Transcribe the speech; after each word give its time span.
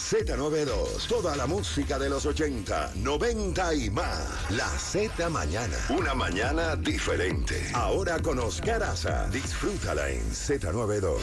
Z92, 0.00 1.08
toda 1.08 1.36
la 1.36 1.46
música 1.46 1.98
de 1.98 2.08
los 2.08 2.26
80, 2.26 2.92
90 2.96 3.74
y 3.74 3.90
más. 3.90 4.50
La 4.50 4.68
Z 4.68 5.28
Mañana. 5.30 5.76
Una 5.90 6.14
mañana 6.14 6.76
diferente. 6.76 7.60
Ahora 7.74 8.18
con 8.20 8.38
Oscar 8.38 8.82
Aza. 8.82 9.28
Disfrútala 9.30 10.10
en 10.10 10.22
Z92. 10.30 11.18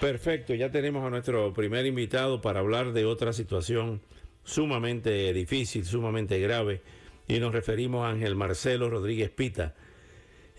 Perfecto, 0.00 0.54
ya 0.54 0.70
tenemos 0.70 1.04
a 1.06 1.10
nuestro 1.10 1.52
primer 1.54 1.86
invitado 1.86 2.40
para 2.40 2.60
hablar 2.60 2.92
de 2.92 3.04
otra 3.04 3.32
situación 3.32 4.02
sumamente 4.42 5.32
difícil, 5.32 5.86
sumamente 5.86 6.38
grave, 6.38 6.82
y 7.26 7.38
nos 7.38 7.52
referimos 7.52 8.04
a 8.04 8.10
Ángel 8.10 8.34
Marcelo 8.36 8.90
Rodríguez 8.90 9.30
Pita, 9.30 9.74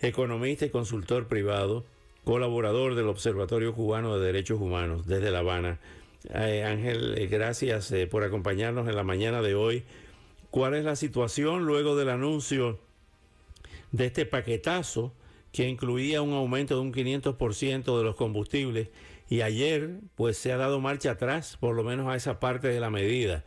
economista 0.00 0.66
y 0.66 0.70
consultor 0.70 1.28
privado, 1.28 1.84
colaborador 2.26 2.96
del 2.96 3.06
Observatorio 3.06 3.72
Cubano 3.72 4.18
de 4.18 4.26
Derechos 4.26 4.60
Humanos 4.60 5.06
desde 5.06 5.30
La 5.30 5.38
Habana. 5.38 5.78
Eh, 6.34 6.64
Ángel, 6.64 7.16
eh, 7.16 7.28
gracias 7.28 7.92
eh, 7.92 8.08
por 8.08 8.24
acompañarnos 8.24 8.88
en 8.88 8.96
la 8.96 9.04
mañana 9.04 9.42
de 9.42 9.54
hoy. 9.54 9.84
¿Cuál 10.50 10.74
es 10.74 10.84
la 10.84 10.96
situación 10.96 11.66
luego 11.66 11.94
del 11.94 12.08
anuncio 12.08 12.80
de 13.92 14.06
este 14.06 14.26
paquetazo 14.26 15.14
que 15.52 15.68
incluía 15.68 16.20
un 16.20 16.32
aumento 16.32 16.74
de 16.74 16.80
un 16.80 16.92
500% 16.92 17.96
de 17.96 18.02
los 18.02 18.16
combustibles 18.16 18.88
y 19.30 19.42
ayer 19.42 20.00
pues 20.16 20.36
se 20.36 20.50
ha 20.50 20.56
dado 20.56 20.80
marcha 20.80 21.12
atrás, 21.12 21.56
por 21.60 21.76
lo 21.76 21.84
menos 21.84 22.08
a 22.08 22.16
esa 22.16 22.40
parte 22.40 22.66
de 22.66 22.80
la 22.80 22.90
medida? 22.90 23.44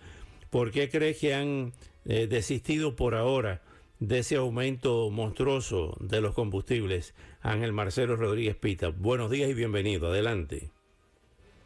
¿Por 0.51 0.71
qué 0.71 0.89
crees 0.89 1.17
que 1.17 1.35
han 1.35 1.73
desistido 2.05 2.95
por 2.95 3.13
ahora 3.13 3.61
de 3.99 4.19
ese 4.19 4.37
aumento 4.37 5.09
monstruoso 5.09 5.95
de 5.99 6.21
los 6.21 6.33
combustibles? 6.33 7.13
Ángel 7.41 7.73
Marcelo 7.73 8.15
Rodríguez 8.15 8.55
Pita. 8.55 8.89
Buenos 8.89 9.29
días 9.29 9.49
y 9.49 9.53
bienvenido. 9.53 10.07
Adelante. 10.07 10.71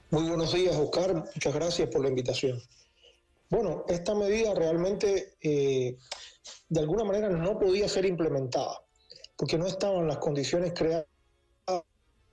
Muy 0.10 0.28
buenos 0.28 0.54
días, 0.54 0.76
Oscar. 0.76 1.16
Muchas 1.16 1.54
gracias 1.54 1.90
por 1.90 2.02
la 2.02 2.10
invitación. 2.10 2.62
Bueno, 3.50 3.86
esta 3.88 4.16
medida 4.16 4.54
realmente 4.54 5.36
eh, 5.42 5.98
de 6.70 6.80
alguna 6.80 7.04
manera 7.04 7.30
no 7.30 7.60
podía 7.60 7.88
ser 7.88 8.06
implementada 8.06 8.80
porque 9.36 9.58
no 9.58 9.68
estaban 9.68 10.08
las 10.08 10.18
condiciones 10.18 10.74
creadas. 10.74 11.08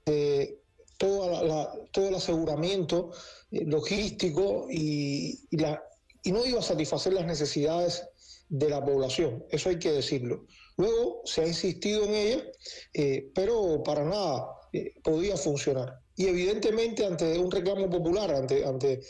Eh, 0.07 0.59
todo, 0.97 1.81
el 1.95 2.15
aseguramiento 2.15 3.11
eh, 3.51 3.65
logístico 3.65 4.67
y, 4.71 5.41
y 5.51 6.33
no 6.33 6.45
iba 6.45 6.59
a 6.59 6.63
satisfacer 6.63 7.15
las 7.15 7.25
necesidades 7.25 8.10
de 8.51 8.69
la 8.69 8.85
población, 8.85 9.45
eso 9.49 9.71
hay 9.71 9.79
que 9.79 9.93
decirlo. 9.93 10.45
Luego 10.77 11.23
se 11.25 11.43
ha 11.43 11.47
insistido 11.47 12.05
en 12.05 12.15
ella, 12.15 12.43
eh, 12.93 13.31
pero 13.33 13.83
para 13.85 14.05
nada 14.05 14.49
eh, 14.73 14.95
podía 15.03 15.37
funcionar. 15.37 16.01
Y 16.17 16.27
evidentemente 16.27 17.07
ante 17.07 17.39
un 17.39 17.51
reclamo 17.51 17.89
popular, 17.89 18.35
ante, 18.35 18.65
ante 18.67 19.01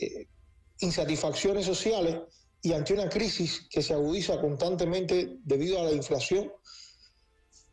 eh, 0.00 0.26
insatisfacciones 0.80 1.66
sociales 1.66 2.16
y 2.62 2.72
ante 2.72 2.94
una 2.94 3.08
crisis 3.08 3.68
que 3.70 3.82
se 3.82 3.92
agudiza 3.92 4.40
constantemente 4.40 5.36
debido 5.44 5.78
a 5.78 5.84
la 5.84 5.92
inflación, 5.92 6.50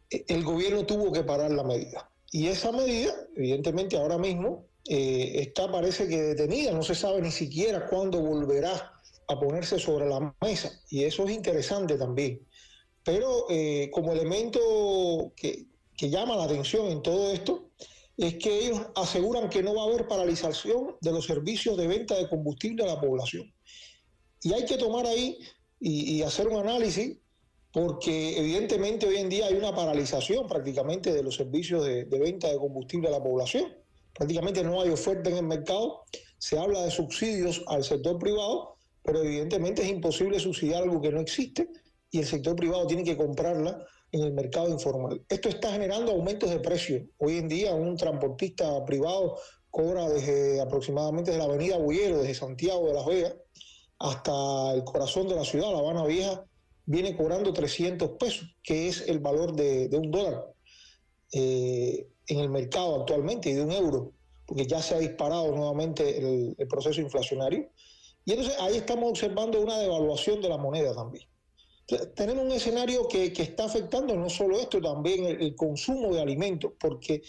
el 0.10 0.44
gobierno 0.44 0.86
tuvo 0.86 1.12
que 1.12 1.24
parar 1.24 1.52
la 1.52 1.64
medida. 1.64 2.12
Y 2.32 2.48
esa 2.48 2.72
medida, 2.72 3.16
evidentemente 3.36 3.98
ahora 3.98 4.18
mismo, 4.18 4.68
está 4.86 5.72
parece 5.72 6.08
que 6.08 6.22
detenida, 6.22 6.72
no 6.74 6.84
se 6.84 6.94
sabe 6.94 7.22
ni 7.22 7.32
siquiera 7.32 7.88
cuándo 7.88 8.20
volverá 8.20 8.93
a 9.28 9.40
ponerse 9.40 9.80
sobre 9.80 10.08
la 10.08 10.36
mesa. 10.42 10.72
Y 10.90 11.04
eso 11.04 11.26
es 11.26 11.32
interesante 11.32 11.98
también. 11.98 12.46
Pero 13.04 13.46
eh, 13.50 13.90
como 13.92 14.14
elemento 14.14 15.34
que, 15.36 15.68
que 15.96 16.10
llama 16.10 16.36
la 16.36 16.46
atención 16.46 16.88
en 16.88 17.02
todo 17.02 17.32
esto, 17.32 17.70
es 18.18 18.36
que 18.36 18.66
ellos 18.66 18.80
aseguran 18.96 19.50
que 19.50 19.64
no 19.64 19.76
va 19.76 19.84
a 19.84 19.86
haber 19.86 20.08
paralización 20.08 20.96
de 21.02 21.12
los 21.12 21.26
servicios 21.26 21.78
de 21.78 21.88
venta 21.88 22.16
de 22.16 22.30
combustible 22.30 22.84
a 22.84 22.88
la 22.88 23.02
población. 23.02 23.52
Y 24.42 24.54
hay 24.54 24.66
que 24.66 24.78
tomar 24.78 25.08
ahí 25.08 25.40
y, 25.80 26.22
hacer 26.22 26.48
un 26.48 26.60
análisis, 26.60 27.18
porque 27.72 28.38
evidentemente 28.38 29.08
hoy 29.08 29.18
en 29.18 29.30
día 29.30 29.48
hay 29.48 29.56
una 29.56 29.76
paralización 29.76 30.48
prácticamente 30.48 31.12
de 31.12 31.24
los 31.24 31.36
servicios 31.36 31.86
de, 31.86 32.06
de, 32.06 32.20
venta 32.20 32.50
de 32.50 32.58
combustible 32.58 33.08
a 33.10 33.12
la 33.12 33.24
población. 33.24 33.74
Prácticamente 34.14 34.64
no 34.64 34.80
hay 34.82 34.90
oferta 34.90 35.30
en 35.30 35.38
el 35.38 35.46
mercado, 35.46 36.04
se 36.38 36.58
habla 36.58 36.84
de 36.84 36.92
subsidios 36.92 37.64
al 37.68 37.84
sector 37.84 38.20
privado, 38.20 38.78
pero 39.04 39.22
evidentemente 39.22 39.82
es 39.84 39.90
imposible 39.90 40.40
subsidiar 40.40 40.84
algo 40.84 41.02
que 41.02 41.12
no 41.12 41.20
existe 41.20 41.70
y 42.10 42.20
el 42.20 42.26
sector 42.26 42.56
privado 42.56 42.88
tiene 42.88 43.04
que 43.04 43.18
comprarla 43.18 43.86
en 44.12 44.22
el 44.22 44.34
mercado 44.34 44.70
informal. 44.70 45.22
Esto 45.28 45.50
está 45.50 45.72
generando 45.72 46.12
aumentos 46.12 46.50
de 46.50 46.60
precios. 46.60 47.04
Hoy 47.18 47.38
en 47.38 47.50
día 47.50 47.74
un 47.74 47.98
transportista 47.98 48.86
privado 48.86 49.38
cobra 49.72 50.08
desde 50.08 50.62
aproximadamente 50.62 51.32
de 51.32 51.40
la 51.40 51.46
avenida 51.46 51.78
Bullero, 51.78 52.20
desde 52.20 52.36
Santiago 52.36 52.88
de 52.88 52.94
Las 52.94 53.06
Vegas, 53.08 53.36
hasta 53.98 54.74
el 54.74 54.84
corazón 54.84 55.28
de 55.28 55.36
la 55.36 55.44
ciudad, 55.44 55.72
La 55.72 55.80
Habana 55.80 56.06
Vieja, 56.06 56.46
viene 56.86 57.16
cobrando 57.18 57.52
300 57.52 58.12
pesos, 58.20 58.56
que 58.62 58.88
es 58.88 59.08
el 59.08 59.20
valor 59.20 59.56
de, 59.56 59.90
un 59.94 60.12
dólar 60.12 60.46
eh, 61.32 62.08
en 62.28 62.40
el 62.40 62.50
mercado 62.50 63.02
actualmente 63.02 63.50
y 63.50 63.54
de 63.54 63.64
un 63.64 63.72
euro, 63.72 64.12
porque 64.46 64.68
ya 64.68 64.82
se 64.82 64.94
ha 64.94 65.00
disparado 65.00 65.52
nuevamente 65.56 66.54
el 66.58 66.68
proceso 66.68 67.02
inflacionario. 67.02 67.72
Y 68.26 68.32
entonces 68.32 68.56
ahí 68.60 68.78
estamos 68.78 69.10
observando 69.10 69.60
una 69.62 69.78
devaluación 69.78 70.42
de 70.42 70.50
la 70.50 70.58
moneda 70.58 70.94
también. 70.96 71.28
Tenemos 72.16 72.46
un 72.46 72.52
escenario 72.52 73.08
que, 73.08 73.34
está 73.38 73.66
afectando 73.66 74.16
no 74.16 74.30
solo 74.30 74.58
esto, 74.58 74.82
también 74.82 75.26
el, 75.26 75.56
consumo 75.56 76.14
de 76.14 76.22
alimentos, 76.22 76.72
porque 76.80 77.22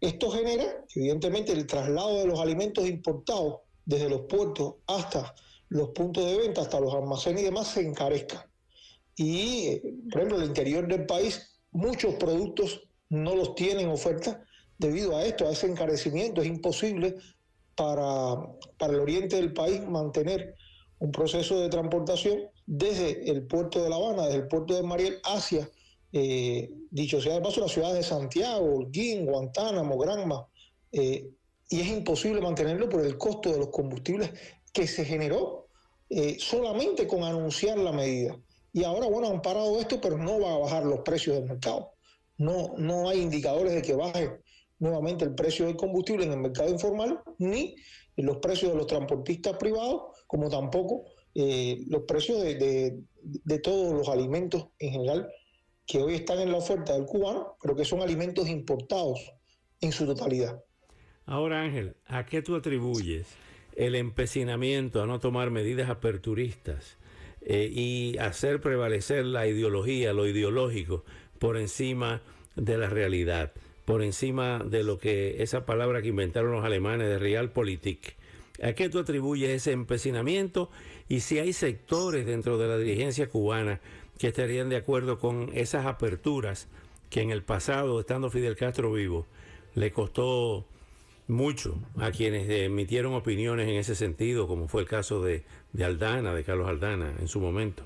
esto 0.00 0.30
genera, 0.30 0.84
evidentemente, 0.94 1.52
el 1.52 1.66
traslado 1.66 2.18
de 2.18 2.26
los 2.26 2.40
alimentos 2.40 2.88
importados 2.88 3.60
desde 3.84 4.08
los 4.08 4.22
puertos 4.22 4.74
hasta 4.86 5.34
los 5.68 5.90
puntos 5.90 6.26
de 6.26 6.36
venta, 6.36 6.62
hasta 6.62 6.80
los 6.80 6.92
almacenes 6.92 7.42
y 7.42 7.44
demás, 7.44 7.68
se 7.68 7.80
encarezca. 7.80 8.50
Y, 9.16 9.66
eh, 9.66 9.82
por 10.10 10.20
ejemplo, 10.20 10.36
en 10.38 10.42
el 10.42 10.48
interior 10.48 10.88
del 10.88 11.06
país, 11.06 11.60
muchos 11.70 12.14
productos 12.14 12.82
no 13.08 13.36
los 13.36 13.54
tienen 13.54 13.88
oferta 13.88 14.44
debido 14.78 15.16
a 15.16 15.24
esto, 15.24 15.46
a 15.46 15.52
ese 15.52 15.68
encarecimiento. 15.68 16.42
Es 16.42 16.48
imposible 16.48 17.14
para, 17.74 18.36
para 18.78 18.92
el 18.92 19.00
oriente 19.00 19.36
del 19.36 19.52
país 19.52 19.86
mantener 19.86 20.54
un 20.98 21.10
proceso 21.10 21.60
de 21.60 21.68
transportación 21.68 22.48
desde 22.66 23.28
el 23.30 23.46
puerto 23.46 23.82
de 23.82 23.90
La 23.90 23.96
Habana, 23.96 24.26
desde 24.26 24.38
el 24.38 24.48
puerto 24.48 24.74
de 24.74 24.82
Mariel 24.82 25.18
hacia, 25.24 25.68
eh, 26.12 26.70
dicho 26.90 27.20
sea 27.20 27.34
de 27.34 27.40
paso, 27.40 27.60
las 27.60 27.72
ciudades 27.72 27.96
de 27.96 28.02
Santiago, 28.02 28.76
Holguín, 28.76 29.26
Guantánamo, 29.26 29.98
Granma, 29.98 30.46
eh, 30.92 31.30
y 31.68 31.80
es 31.80 31.88
imposible 31.88 32.40
mantenerlo 32.40 32.88
por 32.88 33.04
el 33.04 33.18
costo 33.18 33.50
de 33.50 33.58
los 33.58 33.68
combustibles 33.68 34.30
que 34.72 34.86
se 34.86 35.04
generó 35.04 35.68
eh, 36.08 36.36
solamente 36.38 37.06
con 37.06 37.24
anunciar 37.24 37.78
la 37.78 37.92
medida. 37.92 38.38
Y 38.72 38.84
ahora, 38.84 39.06
bueno, 39.06 39.28
han 39.28 39.42
parado 39.42 39.80
esto, 39.80 40.00
pero 40.00 40.18
no 40.18 40.40
va 40.40 40.54
a 40.54 40.58
bajar 40.58 40.84
los 40.84 41.00
precios 41.00 41.36
del 41.36 41.46
mercado. 41.46 41.92
No, 42.36 42.74
no 42.76 43.08
hay 43.08 43.20
indicadores 43.20 43.72
de 43.72 43.82
que 43.82 43.94
baje 43.94 44.40
nuevamente 44.82 45.24
el 45.24 45.34
precio 45.34 45.66
del 45.66 45.76
combustible 45.76 46.26
en 46.26 46.32
el 46.32 46.40
mercado 46.40 46.68
informal, 46.68 47.20
ni 47.38 47.76
los 48.16 48.38
precios 48.38 48.72
de 48.72 48.78
los 48.78 48.88
transportistas 48.88 49.56
privados, 49.56 50.02
como 50.26 50.50
tampoco 50.50 51.04
eh, 51.34 51.84
los 51.88 52.02
precios 52.02 52.42
de, 52.42 53.04
todos 53.62 53.94
los 53.94 54.08
alimentos 54.08 54.66
en 54.80 54.92
general 54.92 55.30
que 55.86 56.02
hoy 56.02 56.14
están 56.14 56.40
en 56.40 56.50
la 56.50 56.58
oferta 56.58 56.94
del 56.94 57.06
cubano, 57.06 57.56
pero 57.62 57.76
que 57.76 57.84
son 57.84 58.02
alimentos 58.02 58.48
importados 58.48 59.20
en 59.80 59.92
su 59.92 60.04
totalidad. 60.04 60.64
Ahora 61.26 61.62
Ángel, 61.62 61.96
¿a 62.06 62.26
qué 62.26 62.42
tú 62.42 62.56
atribuyes 62.56 63.28
el 63.76 63.94
empecinamiento 63.94 65.00
a 65.00 65.06
no 65.06 65.20
tomar 65.20 65.50
medidas 65.50 65.88
aperturistas 65.88 66.98
eh, 67.40 67.70
y 67.72 68.18
hacer 68.18 68.60
prevalecer 68.60 69.24
la 69.26 69.46
ideología, 69.46 70.12
lo 70.12 70.26
ideológico, 70.26 71.04
por 71.38 71.56
encima 71.56 72.20
de 72.56 72.78
la 72.78 72.88
realidad, 72.88 73.52
por 73.84 74.02
encima 74.02 74.60
de 74.64 74.84
lo 74.84 74.98
que 74.98 75.42
esa 75.42 75.66
palabra 75.66 76.02
que 76.02 76.08
inventaron 76.08 76.52
los 76.52 76.64
alemanes 76.64 77.08
de 77.08 77.18
realpolitik. 77.18 78.14
¿A 78.62 78.74
qué 78.74 78.88
tú 78.88 78.98
atribuyes 78.98 79.50
ese 79.50 79.72
empecinamiento? 79.72 80.70
Y 81.08 81.20
si 81.20 81.38
hay 81.38 81.52
sectores 81.52 82.26
dentro 82.26 82.58
de 82.58 82.68
la 82.68 82.78
dirigencia 82.78 83.28
cubana 83.28 83.80
que 84.18 84.28
estarían 84.28 84.68
de 84.68 84.76
acuerdo 84.76 85.18
con 85.18 85.50
esas 85.54 85.86
aperturas 85.86 86.68
que 87.10 87.22
en 87.22 87.30
el 87.30 87.42
pasado, 87.42 88.00
estando 88.00 88.30
Fidel 88.30 88.56
Castro 88.56 88.92
vivo, 88.92 89.26
le 89.74 89.90
costó 89.90 90.64
mucho 91.28 91.78
a 91.98 92.10
quienes 92.10 92.48
emitieron 92.48 93.14
opiniones 93.14 93.68
en 93.68 93.76
ese 93.76 93.94
sentido, 93.94 94.46
como 94.46 94.68
fue 94.68 94.82
el 94.82 94.88
caso 94.88 95.22
de, 95.22 95.44
Aldana, 95.82 96.34
de 96.34 96.44
Carlos 96.44 96.68
Aldana 96.68 97.14
en 97.18 97.28
su 97.28 97.40
momento. 97.40 97.84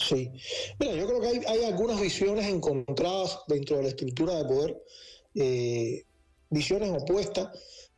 Sí, 0.00 0.32
mira, 0.78 0.94
yo 0.94 1.06
creo 1.06 1.20
que 1.20 1.46
hay, 1.46 1.64
algunas 1.64 2.00
visiones 2.00 2.46
encontradas 2.46 3.40
dentro 3.46 3.76
de 3.76 3.82
la 3.82 3.88
estructura 3.90 4.34
de 4.36 4.44
poder, 4.44 4.82
eh, 5.34 6.04
visiones 6.48 6.90
opuestas 6.90 7.48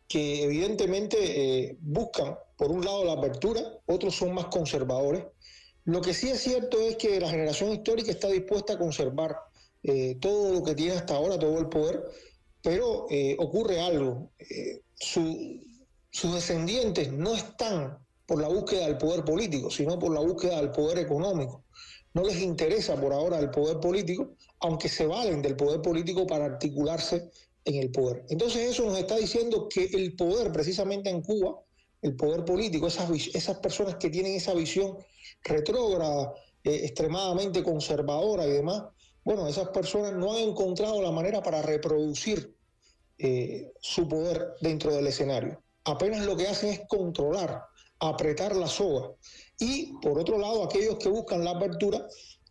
que 0.09 0.43
evidentemente 0.43 1.17
eh, 1.21 1.77
buscan, 1.81 2.37
por 2.57 2.73
un 2.73 2.85
lado, 2.85 3.05
la 3.05 3.13
apertura, 3.13 3.63
otros 3.87 4.17
son 4.17 4.35
más 4.35 4.47
conservadores. 4.47 5.25
Lo 5.85 6.01
que 6.01 6.13
sí 6.13 6.29
es 6.29 6.41
cierto 6.41 6.81
es 6.81 6.97
que 6.97 7.21
la 7.21 7.31
generación 7.31 7.71
histórica 7.71 8.11
está 8.11 8.29
dispuesta 8.29 8.75
a 8.75 8.79
conservar 8.79 9.37
eh, 9.83 10.17
todo 10.21 10.53
lo 10.53 10.63
que 10.63 10.75
tiene 10.75 10.95
hasta 10.95 11.15
ahora, 11.15 11.39
todo 11.39 11.59
el 11.59 11.69
poder, 11.69 12.05
pero 12.63 13.07
ocurre 13.39 13.81
algo. 13.81 14.31
Sus 14.95 16.35
descendientes 16.35 17.11
no 17.13 17.35
están 17.35 17.99
por 18.27 18.41
la 18.41 18.49
búsqueda 18.49 18.87
del 18.87 18.99
poder 18.99 19.25
político, 19.25 19.71
sino 19.71 19.99
por 19.99 20.13
la 20.13 20.21
búsqueda 20.21 20.57
del 20.57 20.71
poder 20.71 20.99
económico. 20.99 21.65
No 22.15 22.23
les 22.23 22.41
interesa 22.41 23.01
por 23.01 23.13
ahora 23.13 23.39
el 23.39 23.51
poder 23.51 23.81
político, 23.81 24.35
aunque 24.61 24.89
se 24.89 25.07
valen 25.07 25.43
del 25.43 25.57
poder 25.57 25.81
político 25.81 26.27
para 26.27 26.45
articularse 26.45 27.31
en 27.65 27.77
el 27.77 27.91
poder. 27.91 28.25
Entonces 28.29 28.71
eso 28.71 28.85
nos 28.85 28.99
está 28.99 29.17
diciendo 29.17 29.69
que 29.69 29.85
el 29.85 30.15
poder, 30.15 30.53
precisamente 30.53 31.11
en 31.11 31.23
Cuba, 31.23 31.61
el 32.03 32.17
poder 32.17 32.45
político, 32.45 32.87
esas, 32.89 33.09
esas 33.35 33.59
personas 33.59 33.97
que 33.97 34.11
tienen 34.11 34.35
esa 34.35 34.55
visión 34.55 34.99
retrógrada, 35.45 36.35
eh, 36.65 36.81
extremadamente 36.85 37.63
conservadora 37.63 38.47
y 38.47 38.51
demás, 38.51 38.83
bueno, 39.25 39.47
esas 39.47 39.69
personas 39.69 40.13
no 40.15 40.33
han 40.33 40.41
encontrado 40.41 41.01
la 41.01 41.13
manera 41.13 41.43
para 41.43 41.63
reproducir 41.63 42.57
eh, 43.19 43.73
su 43.81 44.09
poder 44.09 44.55
dentro 44.61 44.93
del 44.93 45.07
escenario. 45.07 45.63
Apenas 45.85 46.27
lo 46.27 46.37
que 46.37 46.49
hacen 46.49 46.71
es 46.71 46.81
controlar, 46.89 47.63
apretar 48.09 48.55
la 48.57 48.67
soga. 48.67 49.13
Y 49.59 49.93
por 50.01 50.19
otro 50.19 50.39
lado, 50.39 50.65
aquellos 50.65 50.99
que 50.99 51.09
buscan 51.09 51.45
la 51.45 51.53
apertura, 51.53 52.07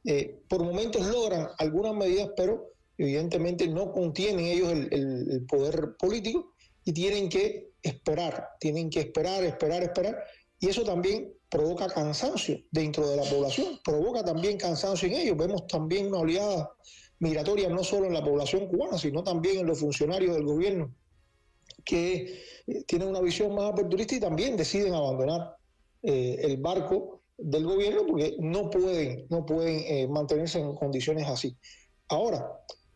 eh, 0.05 0.39
por 0.47 0.63
momentos 0.63 1.05
logran 1.05 1.47
algunas 1.57 1.93
medidas, 1.93 2.29
pero 2.35 2.73
evidentemente 2.97 3.67
no 3.67 3.91
contienen 3.91 4.45
ellos 4.45 4.71
el 4.71 5.45
poder 5.47 5.95
político 5.97 6.53
y 6.83 6.93
tienen 6.93 7.29
que 7.29 7.71
esperar, 7.81 8.47
tienen 8.59 8.89
que 8.89 9.01
esperar, 9.01 9.43
esperar, 9.43 9.83
esperar. 9.83 10.23
Y 10.59 10.69
eso 10.69 10.83
también 10.83 11.33
provoca 11.49 11.87
cansancio 11.87 12.59
dentro 12.71 13.09
de 13.09 13.17
la 13.17 13.23
población, 13.23 13.79
provoca 13.83 14.23
también 14.23 14.57
cansancio 14.57 15.07
en 15.07 15.15
ellos. 15.15 15.37
Vemos 15.37 15.67
también 15.67 16.07
una 16.07 16.19
oleada 16.19 16.71
migratoria 17.19 17.69
no 17.69 17.83
solo 17.83 18.07
en 18.07 18.13
la 18.13 18.23
población 18.23 18.67
cubana, 18.67 18.97
sino 18.97 19.23
también 19.23 19.59
en 19.59 19.67
los 19.67 19.79
funcionarios 19.79 20.35
del 20.35 20.45
gobierno 20.45 20.95
que 21.83 22.43
eh, 22.67 22.83
tienen 22.85 23.09
una 23.09 23.21
visión 23.21 23.53
más 23.55 23.71
aperturista 23.71 24.15
y 24.15 24.19
también 24.19 24.57
deciden 24.57 24.93
abandonar 24.93 25.55
eh, 26.03 26.39
el 26.41 26.57
barco 26.57 27.21
del 27.37 27.65
gobierno 27.65 28.05
porque 28.05 28.35
no 28.39 28.69
pueden, 28.69 29.25
no 29.29 29.45
pueden 29.45 29.79
eh, 29.85 30.07
mantenerse 30.07 30.59
en 30.59 30.75
condiciones 30.75 31.27
así. 31.27 31.55
Ahora, 32.09 32.45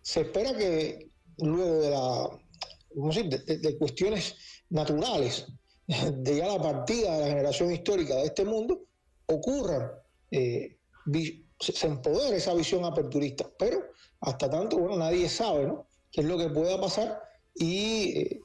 se 0.02 0.22
espera 0.22 0.56
que 0.56 1.10
luego 1.38 1.82
de 1.82 1.90
la, 1.90 2.30
de 3.58 3.78
cuestiones 3.78 4.36
naturales 4.70 5.48
de 5.88 6.38
ya 6.38 6.48
la 6.48 6.62
partida 6.62 7.14
de 7.14 7.22
la 7.22 7.28
generación 7.28 7.72
histórica 7.72 8.16
de 8.16 8.26
este 8.26 8.46
mundo, 8.46 8.82
ocurran, 9.28 9.92
eh, 10.32 10.78
se 11.60 11.88
empodere 11.88 12.38
esa 12.38 12.54
visión 12.54 12.84
aperturista. 12.86 13.50
Pero 13.58 13.84
hasta 14.22 14.50
tanto, 14.50 14.78
bueno, 14.78 14.98
nadie 14.98 15.30
sabe 15.30 15.66
¿no? 15.66 15.88
qué 16.12 16.22
es 16.22 16.28
lo 16.28 16.38
que 16.38 16.50
pueda 16.50 16.80
pasar 16.80 17.22
y 17.56 18.40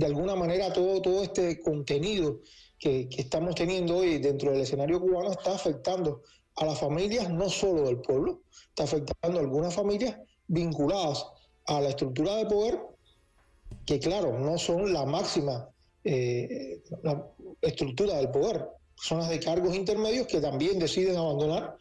de 0.00 0.06
alguna 0.06 0.34
manera 0.34 0.72
todo, 0.72 1.02
todo 1.02 1.22
este 1.22 1.60
contenido 1.60 2.40
que, 2.78 3.06
que, 3.10 3.20
estamos 3.20 3.54
teniendo 3.54 3.98
hoy 3.98 4.16
dentro 4.16 4.50
del 4.50 4.62
escenario 4.62 4.98
cubano 4.98 5.30
está 5.30 5.54
afectando 5.54 6.22
a 6.56 6.64
las 6.64 6.80
familias, 6.80 7.28
no 7.28 7.50
solo 7.50 7.82
del 7.82 8.00
pueblo, 8.00 8.40
está 8.68 8.84
afectando 8.84 9.38
a 9.38 9.42
algunas 9.42 9.74
familias 9.74 10.16
vinculadas 10.46 11.26
a 11.66 11.82
la 11.82 11.90
estructura 11.90 12.36
de 12.36 12.46
poder, 12.46 12.80
que 13.84 13.98
claro, 13.98 14.38
no 14.38 14.56
son 14.56 14.90
la 14.90 15.04
máxima 15.04 15.68
eh, 16.02 16.82
estructura 17.60 18.16
del 18.16 18.30
poder, 18.30 18.68
zonas 18.96 19.28
de 19.28 19.38
cargos 19.38 19.76
intermedios 19.76 20.26
que 20.26 20.40
también 20.40 20.78
deciden 20.78 21.18
abandonar 21.18 21.76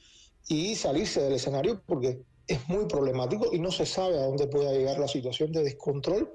y 0.49 0.75
salirse 0.75 1.21
del 1.21 1.33
escenario 1.35 1.81
porque 1.85 2.19
es 2.47 2.67
muy 2.67 2.85
problemático 2.85 3.53
y 3.53 3.59
no 3.59 3.71
se 3.71 3.85
sabe 3.85 4.19
a 4.19 4.25
dónde 4.25 4.47
pueda 4.47 4.73
llegar 4.73 4.99
la 4.99 5.07
situación 5.07 5.53
de 5.53 5.63
descontrol 5.63 6.33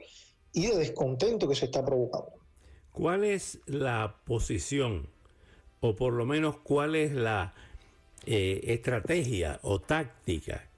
y 0.55 0.69
de 0.69 0.79
descontento 0.79 1.49
que 1.49 1.55
se 1.55 1.67
está 1.67 1.85
provocando. 1.85 2.33
¿Cuál 2.93 3.25
es 3.25 3.59
la 3.67 4.21
posición, 4.25 5.09
o 5.81 5.95
por 5.95 6.13
lo 6.13 6.25
menos 6.25 6.57
cuál 6.59 6.95
es 6.95 7.13
la 7.13 7.55
eh, 8.25 8.61
estrategia 8.69 9.59
o 9.63 9.81
táctica 9.81 10.69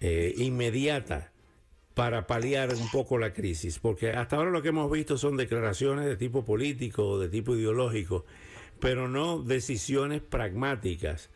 eh, 0.00 0.34
inmediata 0.38 1.30
para 1.94 2.26
paliar 2.26 2.74
un 2.74 2.90
poco 2.90 3.18
la 3.18 3.32
crisis, 3.32 3.78
porque 3.78 4.10
hasta 4.10 4.36
ahora 4.36 4.50
lo 4.50 4.62
que 4.62 4.70
hemos 4.70 4.90
visto 4.90 5.16
son 5.16 5.36
declaraciones 5.36 6.06
de 6.06 6.16
tipo 6.16 6.44
político 6.44 7.06
o 7.06 7.20
de 7.20 7.28
tipo 7.28 7.54
ideológico, 7.54 8.24
pero 8.80 9.06
no 9.06 9.40
decisiones 9.42 10.20
pragmáticas 10.20 11.30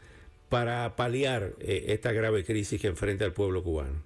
para 0.48 0.96
paliar 0.96 1.54
eh, 1.60 1.84
esta 1.88 2.12
grave 2.12 2.44
crisis 2.44 2.80
que 2.80 2.88
enfrenta 2.88 3.24
el 3.24 3.32
pueblo 3.32 3.62
cubano. 3.62 4.02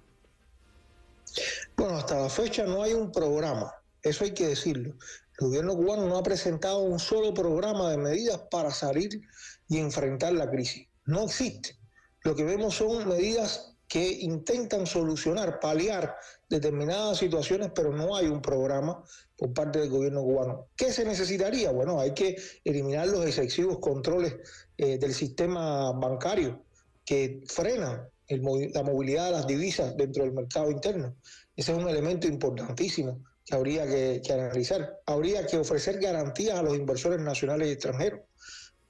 Bueno, 1.75 1.97
hasta 1.97 2.19
la 2.19 2.29
fecha 2.29 2.65
no 2.65 2.83
hay 2.83 2.93
un 2.93 3.11
programa, 3.11 3.73
eso 4.01 4.23
hay 4.23 4.33
que 4.33 4.47
decirlo. 4.47 4.95
El 5.39 5.47
gobierno 5.47 5.75
cubano 5.75 6.07
no 6.07 6.17
ha 6.17 6.23
presentado 6.23 6.79
un 6.79 6.99
solo 6.99 7.33
programa 7.33 7.89
de 7.89 7.97
medidas 7.97 8.39
para 8.51 8.69
salir 8.71 9.21
y 9.67 9.79
enfrentar 9.79 10.33
la 10.33 10.49
crisis. 10.49 10.87
No 11.05 11.23
existe. 11.23 11.77
Lo 12.21 12.35
que 12.35 12.43
vemos 12.43 12.75
son 12.75 13.07
medidas 13.07 13.75
que 13.87 14.07
intentan 14.07 14.87
solucionar, 14.87 15.59
paliar 15.59 16.15
determinadas 16.49 17.17
situaciones, 17.17 17.71
pero 17.75 17.91
no 17.91 18.15
hay 18.15 18.27
un 18.27 18.41
programa 18.41 19.03
por 19.37 19.53
parte 19.53 19.79
del 19.79 19.89
gobierno 19.89 20.21
cubano. 20.21 20.67
¿Qué 20.75 20.91
se 20.91 21.03
necesitaría? 21.05 21.71
Bueno, 21.71 21.99
hay 21.99 22.13
que 22.13 22.35
eliminar 22.63 23.07
los 23.07 23.25
excesivos 23.25 23.79
controles 23.79 24.35
eh, 24.77 24.97
del 24.97 25.13
sistema 25.13 25.91
bancario 25.91 26.63
que 27.05 27.43
frenan 27.47 28.07
la 28.29 28.83
movilidad 28.83 29.25
de 29.25 29.31
las 29.31 29.47
divisas 29.47 29.95
dentro 29.97 30.23
del 30.23 30.33
mercado 30.33 30.71
interno. 30.71 31.15
Ese 31.55 31.71
es 31.71 31.77
un 31.77 31.89
elemento 31.89 32.27
importantísimo 32.27 33.23
que 33.45 33.55
habría 33.55 33.85
que, 33.85 34.21
analizar. 34.31 34.99
Habría 35.05 35.45
que 35.45 35.57
ofrecer 35.57 35.99
garantías 35.99 36.57
a 36.57 36.63
los 36.63 36.75
inversores 36.75 37.19
nacionales 37.19 37.67
y 37.67 37.71
extranjeros 37.71 38.21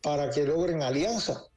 para 0.02 0.30
que 0.30 0.46
logren 0.46 0.82
alianzas 0.82 1.50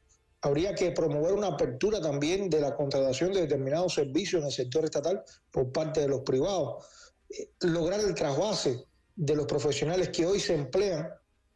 habría 0.46 0.74
que 0.74 0.92
promover 0.92 1.32
una 1.32 1.48
apertura 1.48 2.00
también 2.00 2.48
de 2.48 2.60
la 2.60 2.74
contratación 2.74 3.32
de 3.32 3.42
determinados 3.42 3.94
servicios 3.94 4.40
en 4.40 4.46
el 4.46 4.52
sector 4.52 4.84
estatal 4.84 5.22
por 5.50 5.72
parte 5.72 6.00
de 6.00 6.08
los 6.08 6.20
privados, 6.20 6.84
eh, 7.30 7.50
lograr 7.60 8.00
el 8.00 8.14
trasvase 8.14 8.84
de 9.14 9.36
los 9.36 9.46
profesionales 9.46 10.10
que 10.10 10.26
hoy 10.26 10.40
se 10.40 10.54
emplean 10.54 11.08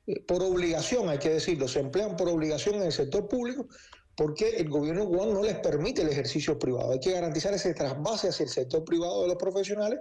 eh, 0.07 0.21
por 0.25 0.43
obligación, 0.43 1.09
hay 1.09 1.19
que 1.19 1.31
decirlo, 1.31 1.69
se 1.69 1.81
emplean 1.81 2.17
por 2.17 2.29
obligación 2.29 2.77
en 2.77 2.83
el 2.83 2.93
sector 2.93 3.29
público 3.29 3.69
porque 4.21 4.51
el 4.51 4.69
gobierno 4.69 5.07
cubano 5.07 5.33
no 5.33 5.43
les 5.43 5.57
permite 5.61 6.03
el 6.03 6.11
ejercicio 6.11 6.59
privado. 6.59 6.93
Hay 6.93 7.01
que 7.01 7.11
garantizar 7.11 7.55
ese 7.55 7.73
trasvase 7.73 8.29
hacia 8.29 8.45
el 8.45 8.51
sector 8.51 8.85
privado 8.85 9.23
de 9.23 9.29
los 9.29 9.39
profesionales 9.39 10.01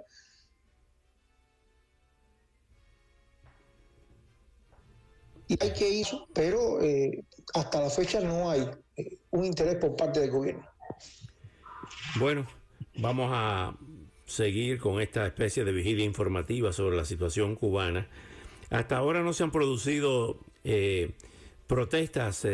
y 5.48 5.56
hay 5.58 5.72
que 5.72 5.88
ir, 5.88 6.06
pero 6.34 6.82
eh, 6.82 7.24
hasta 7.54 7.80
la 7.80 7.88
fecha 7.88 8.20
no 8.20 8.50
hay 8.50 8.68
eh, 8.98 9.16
un 9.30 9.46
interés 9.46 9.76
por 9.76 9.96
parte 9.96 10.20
del 10.20 10.30
gobierno. 10.30 10.68
Bueno, 12.16 12.46
vamos 12.98 13.30
a 13.32 13.74
seguir 14.26 14.78
con 14.80 15.00
esta 15.00 15.26
especie 15.26 15.64
de 15.64 15.72
vigilia 15.72 16.04
informativa 16.04 16.74
sobre 16.74 16.94
la 16.94 17.06
situación 17.06 17.56
cubana. 17.56 18.06
Hasta 18.68 18.98
ahora 18.98 19.22
no 19.22 19.32
se 19.32 19.44
han 19.44 19.50
producido 19.50 20.40
eh, 20.62 21.12
protestas 21.66 22.44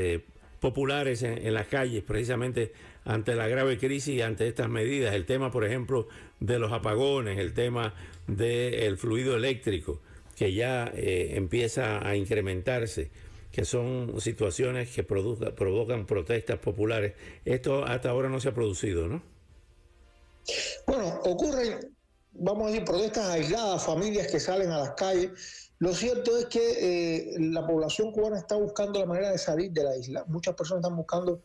populares 0.60 1.22
en, 1.22 1.52
las 1.54 1.66
calles 1.66 2.02
precisamente 2.02 2.72
ante 3.04 3.34
la 3.34 3.48
grave 3.48 3.78
crisis 3.78 4.14
y 4.14 4.22
ante 4.22 4.48
estas 4.48 4.68
medidas. 4.68 5.14
El 5.14 5.26
tema, 5.26 5.50
por 5.50 5.64
ejemplo, 5.64 6.08
de 6.40 6.58
los 6.58 6.72
apagones, 6.72 7.38
el 7.38 7.54
tema 7.54 7.94
del 8.26 8.96
fluido 8.98 9.36
eléctrico 9.36 10.00
que 10.36 10.52
ya 10.52 10.92
eh, 10.94 11.32
empieza 11.34 12.06
a 12.06 12.14
incrementarse, 12.14 13.10
que 13.50 13.64
son 13.64 14.20
situaciones 14.20 14.94
que 14.94 15.02
provocan 15.02 16.06
protestas 16.06 16.58
populares. 16.58 17.14
Esto 17.44 17.84
hasta 17.84 18.10
ahora 18.10 18.28
no 18.28 18.38
se 18.38 18.50
ha 18.50 18.54
producido, 18.54 19.08
¿no? 19.08 19.22
Bueno, 20.86 21.20
ocurren, 21.24 21.78
vamos 22.32 22.66
a 22.66 22.70
decir, 22.70 22.84
protestas 22.84 23.30
aisladas, 23.30 23.82
familias 23.84 24.26
que 24.30 24.38
salen 24.38 24.70
a 24.70 24.78
las 24.78 24.90
calles. 24.90 25.65
Lo 25.78 25.92
cierto 25.92 26.36
es 26.38 26.46
que 26.46 26.60
eh, 26.60 27.34
la 27.38 27.66
población 27.66 28.12
cubana 28.12 28.38
está 28.38 28.56
buscando 28.56 28.98
la 28.98 29.06
manera 29.06 29.30
de 29.30 29.38
salir 29.38 29.72
de 29.72 29.84
la 29.84 29.96
isla. 29.96 30.24
Muchas 30.26 30.54
personas 30.54 30.82
están 30.82 30.96
buscando 30.96 31.42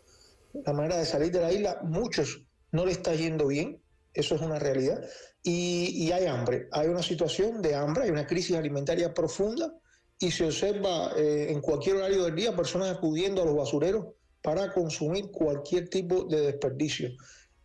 la 0.54 0.74
manera 0.74 0.98
de 0.98 1.06
salir 1.06 1.32
de 1.32 1.42
la 1.42 1.52
isla. 1.52 1.80
Muchos 1.84 2.44
no 2.72 2.86
le 2.86 2.94
está 2.94 3.14
yendo 3.14 3.48
bien, 3.48 3.82
eso 4.14 4.36
es 4.36 4.42
una 4.42 4.60
realidad. 4.60 5.04
Y, 5.44 6.12
hay 6.12 6.26
hambre, 6.26 6.68
hay 6.72 6.88
una 6.88 7.02
situación 7.02 7.62
de 7.62 7.76
hambre, 7.76 8.04
hay 8.04 8.12
una 8.12 8.28
crisis 8.28 8.56
alimentaria 8.56 9.14
profunda 9.14 9.74
y 10.20 10.30
se 10.30 10.46
observa 10.46 11.14
eh, 11.18 11.48
en 11.50 11.62
cualquier 11.62 11.96
horario 11.98 12.24
del 12.24 12.36
día 12.36 12.56
personas 12.56 12.96
acudiendo 12.96 13.42
a 13.42 13.46
los 13.46 13.56
basureros 13.56 14.06
para 14.42 14.72
consumir 14.72 15.32
cualquier 15.32 15.90
tipo 15.90 16.26
de 16.26 16.42
desperdicio. 16.42 17.10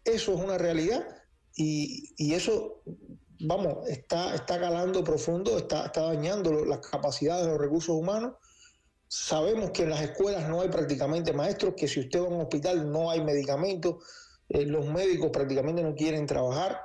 Eso 0.04 0.34
es 0.34 0.40
una 0.40 0.56
realidad 0.56 1.06
y, 1.54 2.32
eso, 2.34 2.82
vamos, 3.40 3.88
está, 3.88 4.34
está 4.34 4.58
calando 4.58 5.04
profundo, 5.04 5.58
está, 5.58 5.86
está 5.86 6.02
dañando 6.02 6.64
las 6.64 6.78
capacidades 6.86 7.46
de 7.46 7.52
los 7.52 7.60
recursos 7.60 7.94
humanos. 7.94 8.34
Sabemos 9.08 9.70
que 9.70 9.84
en 9.84 9.90
las 9.90 10.02
escuelas 10.02 10.48
no 10.48 10.60
hay 10.60 10.68
prácticamente 10.68 11.32
maestros, 11.32 11.74
que 11.76 11.88
si 11.88 12.00
usted 12.00 12.20
va 12.20 12.26
a 12.26 12.28
un 12.28 12.40
hospital 12.40 12.90
no 12.90 13.10
hay 13.10 13.22
medicamentos, 13.22 13.96
eh, 14.48 14.66
los 14.66 14.86
médicos 14.86 15.30
prácticamente 15.32 15.82
no 15.82 15.94
quieren 15.94 16.26
trabajar. 16.26 16.80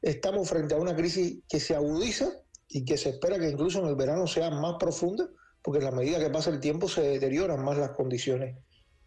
estamos 0.00 0.48
frente 0.48 0.74
a 0.74 0.78
una 0.78 0.96
crisis 0.96 1.42
que 1.48 1.60
se 1.60 1.74
agudiza 1.74 2.32
y 2.68 2.84
que 2.84 2.96
se 2.96 3.10
espera 3.10 3.38
que 3.38 3.50
incluso 3.50 3.80
en 3.80 3.86
el 3.86 3.96
verano 3.96 4.26
sea 4.26 4.50
más 4.50 4.76
profunda, 4.78 5.28
porque 5.62 5.80
a 5.80 5.90
la 5.90 5.96
medida 5.96 6.18
que 6.18 6.30
pasa 6.30 6.50
el 6.50 6.60
tiempo 6.60 6.88
se 6.88 7.02
deterioran 7.02 7.64
más 7.64 7.78
las 7.78 7.90
condiciones 7.90 8.56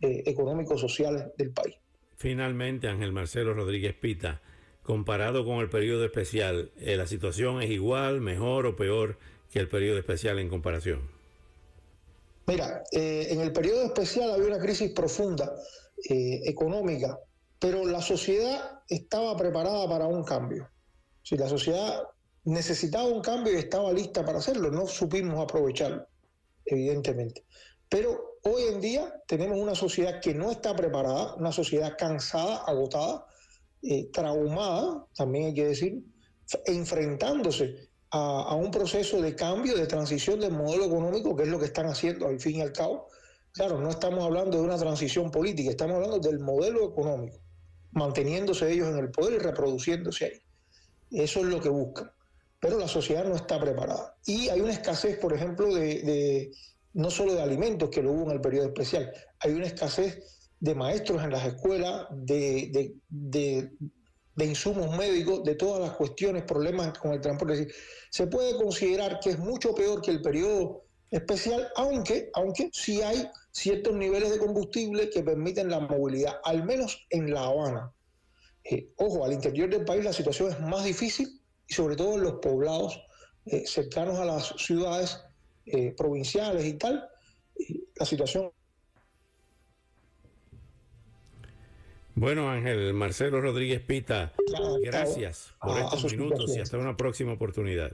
eh, 0.02 0.24
económicos 0.26 0.80
sociales 0.80 1.26
del 1.38 1.52
país. 1.52 1.76
Finalmente, 2.18 2.88
Ángel 2.88 3.12
Marcelo 3.12 3.54
Rodríguez 3.54 3.94
Pita, 3.96 4.42
comparado 4.86 5.46
con 5.46 5.58
el 5.58 5.70
periodo 5.70 6.06
especial, 6.06 6.72
eh, 6.78 6.96
¿la 6.96 7.08
situación 7.08 7.62
es 7.62 7.70
igual, 7.70 8.22
mejor 8.22 8.66
o 8.66 8.76
peor 8.76 9.18
que 9.52 9.60
el 9.60 9.68
periodo 9.68 9.98
especial 9.98 10.40
en 10.40 10.50
comparación? 10.50 11.10
Mira, 12.48 12.84
eh, 12.92 13.28
en 13.32 13.42
el 13.42 13.52
periodo 13.52 13.84
especial 13.84 14.32
había 14.32 14.48
una 14.48 14.60
crisis 14.60 14.92
profunda 14.92 15.52
económica, 16.08 17.18
pero 17.58 17.86
la 17.86 18.02
sociedad 18.02 18.82
estaba 18.88 19.36
preparada 19.36 19.88
para 19.90 20.06
un 20.06 20.24
cambio. 20.24 20.70
Si 21.24 21.36
la 21.38 21.50
sociedad 21.50 22.04
necesitaba 22.44 23.06
un 23.06 23.22
cambio 23.22 23.54
y 23.54 23.58
estaba 23.58 23.92
lista 23.92 24.24
para 24.24 24.38
hacerlo, 24.38 24.70
no 24.72 24.86
supimos 24.88 25.44
aprovecharlo, 25.44 26.06
evidentemente. 26.66 27.44
Pero 27.90 28.38
hoy 28.44 28.64
en 28.64 28.82
día 28.82 29.22
tenemos 29.28 29.58
una 29.58 29.76
sociedad 29.76 30.22
que 30.22 30.34
no 30.34 30.52
está 30.52 30.76
preparada, 30.76 31.36
una 31.36 31.52
sociedad 31.52 31.96
cansada, 31.98 32.58
agotada, 32.66 33.26
eh, 33.88 34.10
traumada, 34.12 35.06
también 35.16 35.46
hay 35.46 35.54
que 35.54 35.68
decir, 35.68 36.04
enfrentándose 36.66 37.90
a, 38.10 38.56
un 38.56 38.72
proceso 38.72 39.22
de 39.22 39.36
cambio, 39.36 39.76
de 39.76 39.86
transición 39.88 40.40
del 40.40 40.54
modelo 40.54 40.86
económico, 40.86 41.36
que 41.36 41.44
es 41.44 41.50
lo 41.50 41.60
que 41.60 41.66
están 41.66 41.86
haciendo 41.88 42.28
al 42.28 42.40
fin 42.40 42.58
y 42.58 42.62
al 42.62 42.72
cabo. 42.72 43.08
Claro, 43.52 43.80
no 43.80 43.90
estamos 43.90 44.24
hablando 44.24 44.58
de 44.58 44.64
una 44.64 44.78
transición 44.78 45.30
política, 45.30 45.70
estamos 45.70 45.96
hablando 45.98 46.20
del 46.20 46.40
modelo 46.40 46.90
económico, 46.90 47.38
manteniéndose 47.92 48.72
ellos 48.72 48.88
en 48.88 48.98
el 48.98 49.12
poder 49.12 49.34
y 49.34 49.38
reproduciéndose 49.38 50.26
ahí. 50.26 50.42
Eso 51.12 51.42
es 51.42 51.46
lo 51.46 51.62
que 51.62 51.70
buscan. 51.70 52.12
Pero 52.60 52.80
la 52.80 52.88
sociedad 52.88 53.26
no 53.26 53.36
está 53.36 53.60
preparada. 53.60 54.16
Y 54.26 54.50
hay 54.50 54.62
una 54.62 54.74
escasez, 54.74 55.20
por 55.20 55.34
ejemplo, 55.34 55.74
de 55.74 56.52
no 56.94 57.12
solo 57.12 57.34
de 57.36 57.42
alimentos, 57.42 57.90
que 57.90 58.02
lo 58.02 58.14
hubo 58.14 58.24
en 58.24 58.32
el 58.32 58.42
periodo 58.42 58.68
especial, 58.68 59.12
hay 59.40 59.52
una 59.52 59.68
escasez 59.68 60.45
de 60.60 60.76
maestros 60.76 61.24
en 61.24 61.32
las 61.32 61.46
escuelas, 61.46 62.08
de, 62.12 62.94
insumos 64.38 64.96
médicos, 64.98 65.44
de 65.44 65.56
todas 65.56 65.82
las 65.82 65.92
cuestiones, 65.92 66.44
problemas 66.44 66.98
con 66.98 67.14
el 67.14 67.22
transporte. 67.22 67.68
se 68.10 68.28
puede 68.28 68.56
considerar 68.56 69.20
que 69.20 69.32
es 69.32 69.40
mucho 69.40 69.74
peor 69.76 70.02
que 70.02 70.12
el 70.12 70.22
periodo 70.22 70.84
especial, 71.12 71.68
aunque, 71.76 72.30
aunque 72.34 72.70
sí 72.74 73.02
hay 73.02 73.30
ciertos 73.52 73.96
niveles 73.96 74.32
de 74.32 74.40
combustible 74.40 75.10
que 75.10 75.24
permiten 75.24 75.70
la 75.70 75.80
movilidad, 75.80 76.40
al 76.44 76.66
menos 76.66 77.06
en 77.10 77.34
La 77.34 77.46
Habana. 77.46 77.92
Eh, 78.64 78.90
ojo, 78.98 79.24
al 79.24 79.34
interior 79.34 79.70
del 79.70 79.86
país 79.86 80.04
la 80.04 80.12
situación 80.12 80.52
es 80.52 80.60
más 80.60 80.84
difícil 80.84 81.40
y 81.68 81.74
sobre 81.74 81.96
todo 81.96 82.16
en 82.16 82.24
los 82.24 82.34
poblados 82.42 83.00
eh, 83.46 83.64
cercanos 83.68 84.18
a 84.18 84.26
las 84.26 84.56
ciudades 84.58 85.22
eh, 85.68 85.94
provinciales 85.96 86.66
y 86.66 86.74
tal, 86.74 87.08
la 87.96 88.06
situación. 88.06 88.52
Bueno, 92.16 92.50
Ángel 92.50 92.94
Marcelo 92.94 93.42
Rodríguez 93.42 93.82
Pita, 93.82 94.32
gracias 94.82 95.54
por 95.62 95.78
estos 95.78 96.06
minutos 96.12 96.56
y 96.56 96.62
hasta 96.62 96.78
una 96.78 96.96
próxima 96.96 97.34
oportunidad. 97.34 97.92